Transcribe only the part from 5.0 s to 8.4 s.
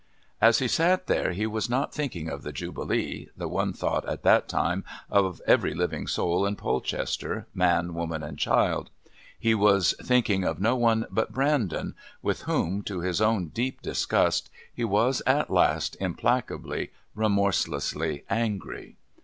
of every living soul in Polchester, man, woman and